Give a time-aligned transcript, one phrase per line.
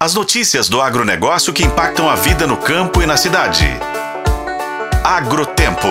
[0.00, 3.66] As notícias do agronegócio que impactam a vida no campo e na cidade.
[5.02, 5.88] Agrotempo.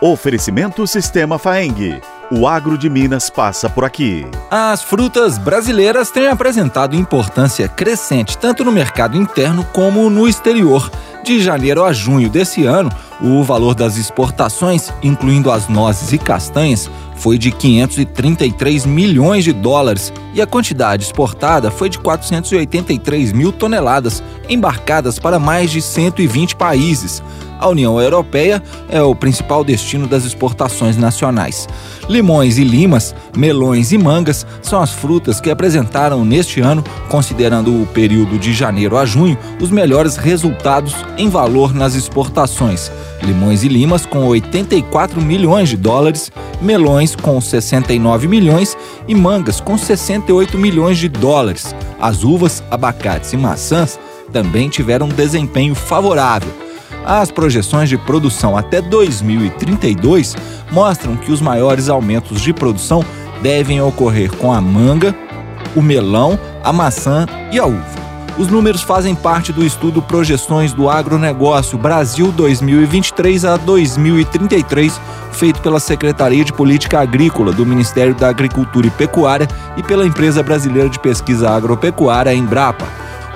[0.00, 2.00] Oferecimento Sistema Faeng.
[2.28, 4.26] O agro de Minas passa por aqui.
[4.50, 10.90] As frutas brasileiras têm apresentado importância crescente tanto no mercado interno como no exterior.
[11.22, 12.90] De janeiro a junho desse ano,
[13.20, 20.12] o valor das exportações, incluindo as nozes e castanhas, foi de 533 milhões de dólares
[20.36, 27.22] e a quantidade exportada foi de 483 mil toneladas, embarcadas para mais de 120 países.
[27.58, 31.66] A União Europeia é o principal destino das exportações nacionais.
[32.06, 37.86] Limões e limas, melões e mangas são as frutas que apresentaram neste ano, considerando o
[37.86, 42.92] período de janeiro a junho, os melhores resultados em valor nas exportações.
[43.22, 46.30] Limões e limas com 84 milhões de dólares,
[46.60, 48.76] melões com 69 milhões
[49.08, 49.78] e mangas com
[50.26, 51.74] 68 milhões de dólares.
[52.00, 53.98] As uvas, abacates e maçãs
[54.32, 56.66] também tiveram um desempenho favorável
[57.06, 60.34] as projeções de produção até 2032
[60.72, 63.04] mostram que os maiores aumentos de produção
[63.40, 65.14] devem ocorrer com a manga,
[65.76, 67.95] o melão, a maçã e a uva.
[68.38, 75.00] Os números fazem parte do estudo Projeções do Agronegócio Brasil 2023 a 2033,
[75.32, 79.48] feito pela Secretaria de Política Agrícola do Ministério da Agricultura e Pecuária
[79.78, 82.86] e pela Empresa Brasileira de Pesquisa Agropecuária, Embrapa.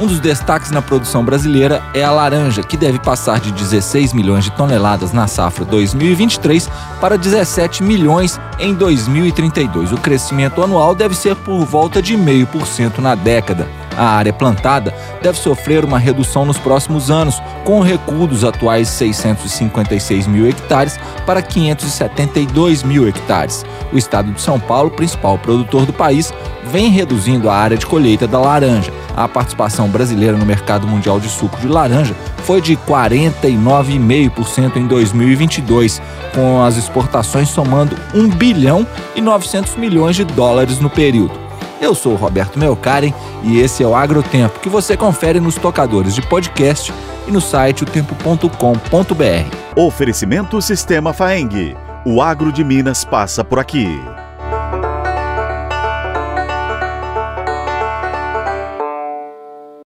[0.00, 4.44] Um dos destaques na produção brasileira é a laranja, que deve passar de 16 milhões
[4.44, 6.68] de toneladas na safra 2023
[7.00, 9.92] para 17 milhões em 2032.
[9.92, 13.77] O crescimento anual deve ser por volta de 0,5% na década.
[13.98, 18.88] A área plantada deve sofrer uma redução nos próximos anos, com o recuo dos atuais
[18.88, 23.66] 656 mil hectares para 572 mil hectares.
[23.92, 26.32] O estado de São Paulo, principal produtor do país,
[26.64, 31.28] vem reduzindo a área de colheita da laranja a participação brasileira no mercado mundial de
[31.28, 36.00] suco de laranja foi de 49,5% em 2022,
[36.32, 41.47] com as exportações somando 1 bilhão e 900 milhões de dólares no período.
[41.80, 43.12] Eu sou o Roberto Melkaren
[43.42, 46.92] e esse é o Agrotempo, que você confere nos tocadores de podcast
[47.26, 49.56] e no site otempo.com.br.
[49.76, 51.76] Oferecimento Sistema Faeng.
[52.04, 53.86] O agro de Minas passa por aqui.